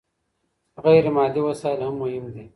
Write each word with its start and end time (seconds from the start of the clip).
غير 0.83 1.11
مادي 1.15 1.39
وسايل 1.47 1.79
هم 1.87 1.95
مهم 2.01 2.25
دي. 2.33 2.43